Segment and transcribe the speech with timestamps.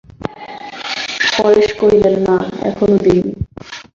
[1.35, 2.35] পরেশ কহিলেন, না,
[2.69, 3.33] এখনো দিই নি।